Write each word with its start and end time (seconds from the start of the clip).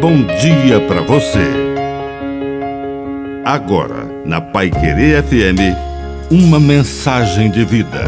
bom 0.00 0.24
dia 0.40 0.80
para 0.88 1.02
você. 1.02 1.44
Agora, 3.44 4.06
na 4.24 4.40
Pai 4.40 4.70
Querer 4.70 5.22
FM, 5.22 5.76
uma 6.30 6.58
mensagem 6.58 7.50
de 7.50 7.66
vida. 7.66 8.04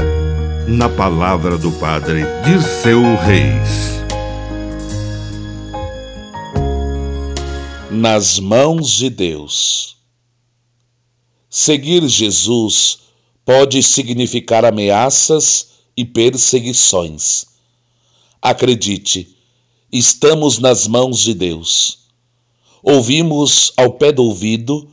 Na 0.66 0.88
palavra 0.88 1.58
do 1.58 1.70
Padre 1.72 2.22
Dirceu 2.46 3.02
Reis. 3.16 4.00
Nas 7.90 8.38
mãos 8.38 8.90
de 8.97 9.11
Deus. 9.11 9.99
Seguir 11.51 12.09
Jesus 12.09 13.01
pode 13.45 13.83
significar 13.83 14.65
ameaças 14.65 15.72
e 15.95 16.06
perseguições. 16.06 17.45
Acredite, 18.41 19.41
estamos 19.93 20.59
nas 20.59 20.87
mãos 20.87 21.19
de 21.20 21.34
Deus. 21.34 21.98
Ouvimos 22.83 23.73
ao 23.77 23.92
pé 23.92 24.10
do 24.10 24.24
ouvido 24.24 24.88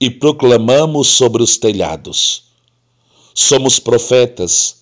e 0.00 0.08
proclamamos 0.08 1.08
sobre 1.08 1.42
os 1.42 1.58
telhados. 1.58 2.44
Somos 3.34 3.78
profetas, 3.78 4.76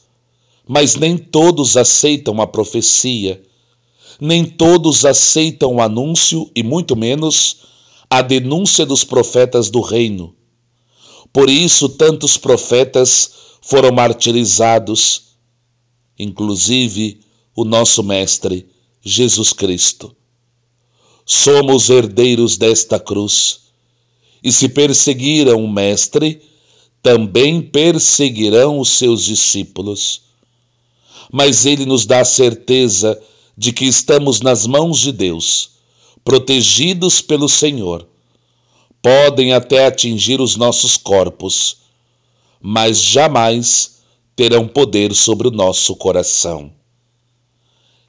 mas 0.67 0.95
nem 0.95 1.19
todos 1.19 1.77
aceitam 1.77 2.41
a 2.41 2.47
profecia, 2.47 3.43
nem 4.21 4.45
todos 4.45 5.05
aceitam 5.05 5.75
o 5.75 5.83
anúncio 5.83 6.49
e 6.55 6.63
muito 6.63 6.95
menos 6.95 7.67
a 8.09 8.23
denúncia 8.23 8.87
dos 8.87 9.03
profetas 9.03 9.69
do 9.69 9.81
reino. 9.81 10.33
Por 11.33 11.51
isso, 11.51 11.89
tantos 11.89 12.39
profetas 12.39 13.33
foram 13.61 13.91
martirizados, 13.91 15.23
inclusive 16.17 17.21
o 17.55 17.65
nosso 17.65 18.03
Mestre 18.05 18.76
Jesus 19.09 19.53
Cristo. 19.53 20.17
Somos 21.25 21.91
herdeiros 21.91 22.57
desta 22.57 22.99
cruz, 22.99 23.61
e 24.43 24.51
se 24.51 24.69
perseguiram 24.69 25.65
o 25.65 25.73
Mestre, 25.73 26.43
também 27.01 27.63
perseguirão 27.63 28.81
os 28.81 28.89
seus 28.89 29.25
discípulos. 29.25 30.23
Mas 31.33 31.67
ele 31.67 31.87
nos 31.87 32.05
dá 32.05 32.19
a 32.19 32.25
certeza 32.25 33.17
de 33.57 33.73
que 33.73 33.85
estamos 33.85 34.41
nas 34.41 34.67
mãos 34.67 34.99
de 34.99 35.13
Deus, 35.13 35.71
protegidos 36.25 37.21
pelo 37.21 37.49
Senhor. 37.49 38.05
Podem 39.01 39.53
até 39.53 39.87
atingir 39.87 40.41
os 40.41 40.57
nossos 40.57 40.97
corpos, 40.97 41.77
mas 42.61 43.01
jamais 43.01 44.01
terão 44.35 44.67
poder 44.67 45.15
sobre 45.15 45.47
o 45.47 45.53
nosso 45.53 45.95
coração. 45.95 46.73